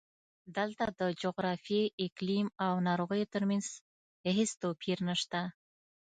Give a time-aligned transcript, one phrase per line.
[0.57, 3.65] دلته د جغرافیې، اقلیم او ناروغیو ترمنځ
[4.37, 5.39] هېڅ توپیر نشته.